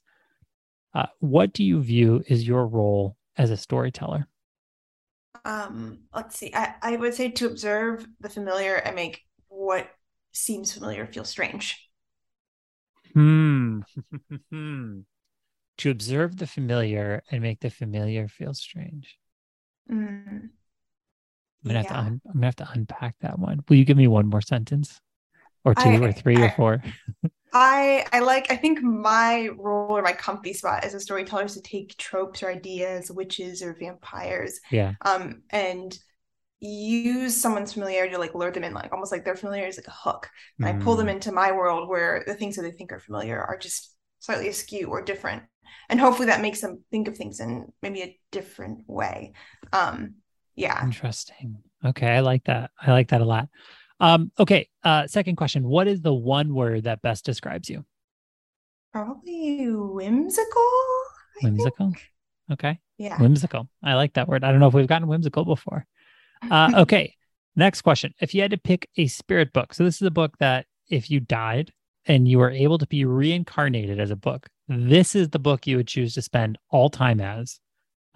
[0.95, 4.27] uh, What do you view is your role as a storyteller?
[5.43, 6.51] Um, let's see.
[6.53, 9.88] I, I would say to observe the familiar and make what
[10.31, 11.79] seems familiar feel strange.
[13.13, 13.81] Hmm.
[15.77, 19.17] to observe the familiar and make the familiar feel strange.
[19.91, 20.27] Mm.
[20.27, 20.51] I'm
[21.63, 21.84] gonna, yeah.
[21.84, 23.63] have to un- I'm gonna have to unpack that one.
[23.69, 24.99] Will you give me one more sentence?
[25.65, 26.84] or two I, or three I, or four
[27.55, 31.53] i i like i think my role or my comfy spot as a storyteller is
[31.53, 34.93] to take tropes or ideas witches or vampires yeah.
[35.05, 35.97] um and
[36.59, 39.87] use someone's familiarity to like lure them in like almost like their familiarity is like
[39.87, 40.29] a hook.
[40.59, 40.81] And mm.
[40.81, 41.11] i pull them mm.
[41.11, 44.87] into my world where the things that they think are familiar are just slightly askew
[44.87, 45.43] or different.
[45.89, 49.33] And hopefully that makes them think of things in maybe a different way.
[49.73, 50.15] Um
[50.55, 50.83] yeah.
[50.83, 51.57] Interesting.
[51.83, 52.71] Okay i like that.
[52.81, 53.49] I like that a lot
[53.99, 54.69] um, okay.
[54.84, 55.63] Uh, second question.
[55.63, 57.86] What is the one word that best describes you?
[58.91, 60.62] Probably whimsical.
[61.41, 61.88] I whimsical.
[61.88, 62.12] Think.
[62.51, 62.79] Okay.
[62.97, 63.17] Yeah.
[63.19, 63.69] Whimsical.
[63.84, 64.43] I like that word.
[64.43, 65.86] I don't know if we've gotten whimsical before.
[66.49, 67.15] Uh, okay.
[67.55, 68.13] Next question.
[68.19, 71.10] If you had to pick a spirit book, so this is a book that if
[71.10, 71.71] you died
[72.05, 75.77] and you were able to be reincarnated as a book, this is the book you
[75.77, 77.60] would choose to spend all time as.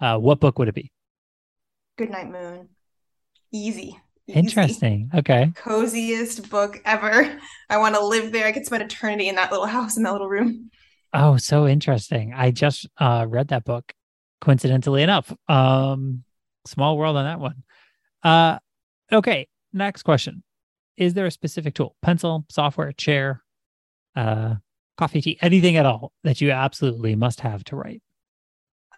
[0.00, 0.92] Uh, what book would it be?
[1.96, 2.68] Good Night Moon.
[3.52, 3.98] Easy.
[4.34, 5.10] Interesting.
[5.14, 5.52] Okay.
[5.56, 7.38] Coziest book ever.
[7.68, 8.46] I want to live there.
[8.46, 10.70] I could spend eternity in that little house in that little room.
[11.12, 12.32] Oh, so interesting.
[12.34, 13.92] I just uh, read that book
[14.40, 15.32] coincidentally enough.
[15.48, 16.24] Um,
[16.66, 17.62] small world on that one.
[18.22, 18.58] Uh,
[19.12, 19.48] okay.
[19.72, 20.42] Next question.
[20.96, 23.42] Is there a specific tool, pencil, software, chair,
[24.14, 24.56] uh,
[24.98, 28.02] coffee, tea, anything at all that you absolutely must have to write?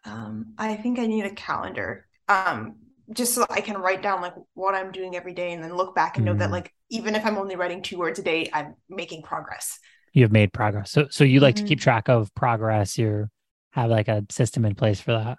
[0.05, 2.07] Um, I think I need a calendar.
[2.29, 2.77] Um,
[3.13, 5.95] just so I can write down like what I'm doing every day and then look
[5.95, 6.33] back and mm.
[6.33, 6.53] know that mm.
[6.53, 9.79] like even if I'm only writing two words a day, I'm making progress.
[10.13, 10.91] You have made progress.
[10.91, 11.59] So so you like mm.
[11.59, 11.85] to keep mm-hmm.
[11.85, 12.99] track of progress.
[12.99, 13.29] You
[13.73, 15.39] have like a system in place for that.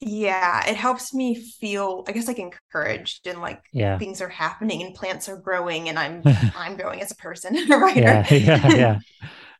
[0.00, 3.98] Yeah, it helps me feel I guess like encouraged and like yeah.
[3.98, 6.22] things are happening and plants are growing and I'm
[6.56, 8.00] I'm growing as a person, and a writer.
[8.00, 8.98] Yeah, yeah, yeah.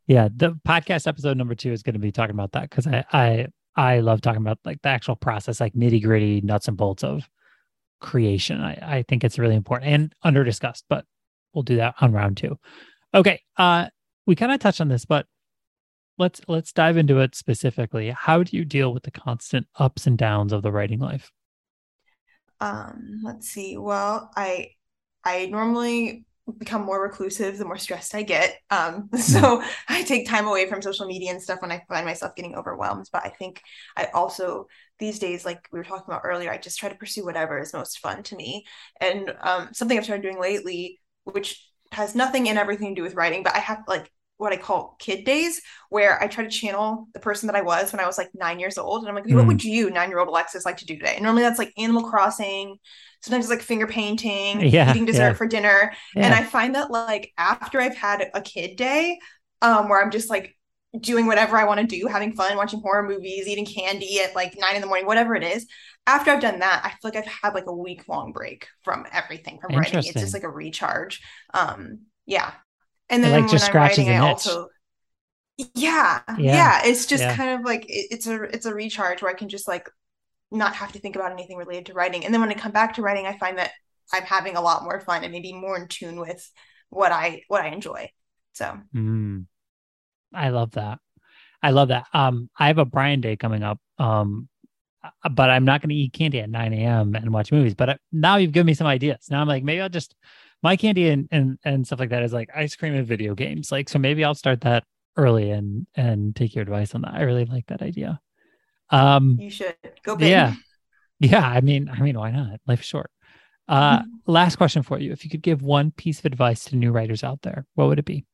[0.08, 0.28] Yeah.
[0.34, 3.46] The podcast episode number two is going to be talking about that because I I
[3.76, 7.28] I love talking about like the actual process, like nitty gritty nuts and bolts of
[8.02, 8.60] creation.
[8.60, 11.06] I, I think it's really important and under discussed, but
[11.54, 12.58] we'll do that on round two.
[13.14, 13.40] Okay.
[13.56, 13.86] Uh,
[14.26, 15.26] we kind of touched on this, but
[16.18, 18.10] let's let's dive into it specifically.
[18.10, 21.30] How do you deal with the constant ups and downs of the writing life?
[22.60, 23.76] Um, let's see.
[23.76, 24.70] Well, I
[25.24, 26.24] I normally
[26.58, 28.58] become more reclusive the more stressed I get.
[28.70, 29.68] Um, so hmm.
[29.88, 33.08] I take time away from social media and stuff when I find myself getting overwhelmed.
[33.12, 33.62] But I think
[33.96, 34.66] I also
[34.98, 37.72] these days, like we were talking about earlier, I just try to pursue whatever is
[37.72, 38.64] most fun to me.
[39.00, 43.14] And um, something I've started doing lately, which has nothing and everything to do with
[43.14, 44.10] writing, but I have like
[44.42, 47.92] what I call kid days, where I try to channel the person that I was
[47.92, 49.00] when I was like nine years old.
[49.00, 49.36] And I'm like, mm.
[49.36, 51.14] what would you, nine year old Alexis, like to do today?
[51.14, 52.78] And normally that's like Animal Crossing,
[53.22, 55.32] sometimes it's like finger painting, yeah, eating dessert yeah.
[55.34, 55.92] for dinner.
[56.14, 56.26] Yeah.
[56.26, 59.18] And I find that like after I've had a kid day,
[59.62, 60.56] um, where I'm just like
[60.98, 64.58] doing whatever I want to do, having fun, watching horror movies, eating candy at like
[64.58, 65.66] nine in the morning, whatever it is.
[66.06, 69.06] After I've done that, I feel like I've had like a week long break from
[69.12, 70.00] everything from writing.
[70.00, 71.22] It's just like a recharge.
[71.54, 72.52] Um, yeah.
[73.12, 74.68] And then like when I'm writing, I also
[75.56, 76.80] yeah, yeah, yeah.
[76.84, 77.36] It's just yeah.
[77.36, 79.88] kind of like it, it's a it's a recharge where I can just like
[80.50, 82.24] not have to think about anything related to writing.
[82.24, 83.72] And then when I come back to writing, I find that
[84.12, 86.50] I'm having a lot more fun and maybe more in tune with
[86.88, 88.10] what I what I enjoy.
[88.54, 89.46] So mm.
[90.34, 90.98] I love that.
[91.62, 92.06] I love that.
[92.12, 93.78] Um, I have a Brian day coming up.
[93.98, 94.48] Um,
[95.04, 97.14] uh, but I'm not going to eat candy at 9 a.m.
[97.14, 97.74] and watch movies.
[97.74, 99.26] But now you've given me some ideas.
[99.30, 100.14] Now I'm like, maybe I'll just
[100.62, 103.72] my candy and and and stuff like that is like ice cream and video games.
[103.72, 104.84] Like, so maybe I'll start that
[105.16, 107.14] early and and take your advice on that.
[107.14, 108.20] I really like that idea.
[108.90, 110.30] Um, you should go big.
[110.30, 110.54] Yeah,
[111.20, 111.46] yeah.
[111.46, 112.60] I mean, I mean, why not?
[112.66, 113.10] Life's short.
[113.68, 114.08] Uh, mm-hmm.
[114.26, 117.24] Last question for you: If you could give one piece of advice to new writers
[117.24, 118.24] out there, what would it be?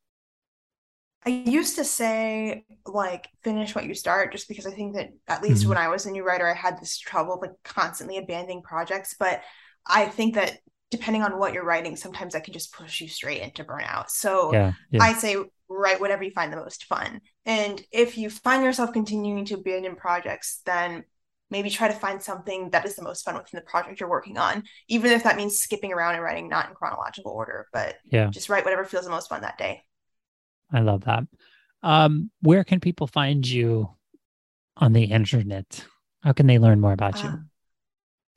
[1.26, 5.42] I used to say like finish what you start, just because I think that at
[5.42, 5.70] least mm-hmm.
[5.70, 9.14] when I was a new writer, I had this trouble like constantly abandoning projects.
[9.18, 9.42] But
[9.86, 10.58] I think that
[10.90, 14.10] depending on what you're writing, sometimes that can just push you straight into burnout.
[14.10, 15.02] So yeah, yeah.
[15.02, 15.36] I say
[15.68, 17.20] write whatever you find the most fun.
[17.44, 21.04] And if you find yourself continuing to abandon projects, then
[21.50, 24.38] maybe try to find something that is the most fun within the project you're working
[24.38, 28.28] on, even if that means skipping around and writing not in chronological order, but yeah,
[28.30, 29.82] just write whatever feels the most fun that day.
[30.72, 31.24] I love that.
[31.82, 33.90] Um, where can people find you
[34.76, 35.84] on the internet?
[36.22, 37.30] How can they learn more about you?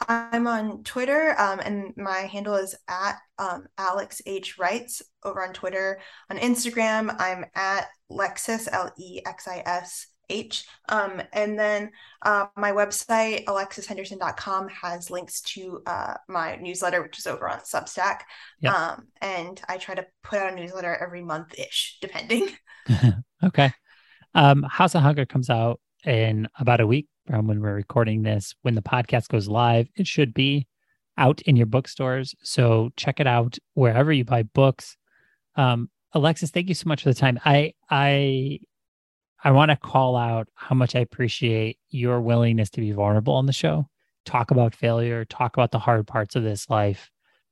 [0.08, 5.54] I'm on Twitter, um, and my handle is at um, Alex H Writes over on
[5.54, 5.99] Twitter.
[6.30, 10.66] On Instagram, I'm at Lexis L E X I S H.
[10.89, 11.91] Um, and then
[12.22, 18.22] uh, my website, alexishenderson.com, has links to uh, my newsletter, which is over on Substack.
[18.62, 18.74] Yep.
[18.74, 22.49] Um, and I try to put out a newsletter every month ish, depending.
[23.43, 23.72] okay.
[24.34, 28.54] Um, House of Hunger comes out in about a week from when we're recording this.
[28.62, 30.68] When the podcast goes live, it should be
[31.18, 32.36] out in your bookstores.
[32.44, 34.98] So check it out wherever you buy books.
[35.56, 37.40] Um, Alexis, thank you so much for the time.
[37.46, 38.60] I I
[39.46, 43.46] I want to call out how much I appreciate your willingness to be vulnerable on
[43.46, 43.88] the show.
[44.26, 47.10] Talk about failure, talk about the hard parts of this life.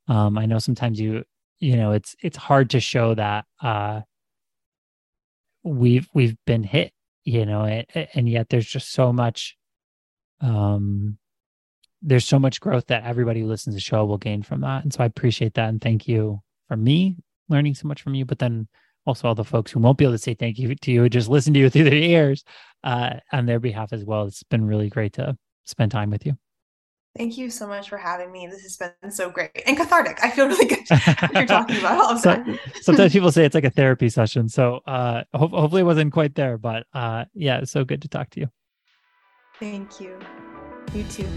[0.10, 1.24] Um, I know sometimes you
[1.62, 4.02] you know it's it's hard to show that uh,
[5.64, 6.92] we've we've been hit,
[7.24, 9.56] you know, and, and yet there's just so much
[10.42, 11.18] um
[12.02, 14.84] there's so much growth that everybody who listens to the show will gain from that.
[14.84, 15.70] And so I appreciate that.
[15.70, 17.18] And thank you for me
[17.50, 18.68] learning so much from you, but then
[19.06, 21.30] also all the folks who won't be able to say thank you to you, just
[21.30, 22.44] listen to you through their ears
[22.84, 24.26] uh, on their behalf as well.
[24.26, 26.38] It's been really great to spend time with you.
[27.18, 28.48] Thank you so much for having me.
[28.48, 30.20] This has been so great and cathartic.
[30.24, 30.86] I feel really good
[31.34, 32.60] you're talking about all of so, that.
[32.82, 34.48] sometimes people say it's like a therapy session.
[34.48, 38.08] So uh, ho- hopefully it wasn't quite there, but uh, yeah, it's so good to
[38.08, 38.50] talk to you.
[39.60, 40.18] Thank you.
[40.94, 41.28] You too.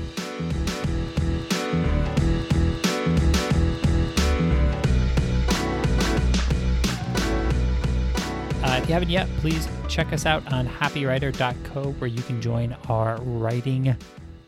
[8.62, 12.76] Uh, if you haven't yet, please check us out on happywriter.co where you can join
[12.88, 13.96] our writing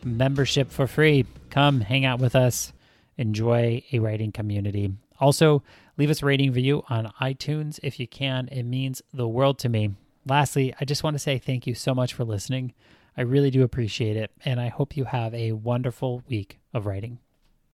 [0.05, 1.27] membership for free.
[1.51, 2.72] Come hang out with us,
[3.18, 4.93] enjoy a writing community.
[5.18, 5.64] Also,
[5.99, 8.47] leave us a rating review on iTunes if you can.
[8.49, 9.97] It means the world to me.
[10.27, 12.72] Lastly, I just want to say thank you so much for listening.
[13.17, 17.19] I really do appreciate it, and I hope you have a wonderful week of writing.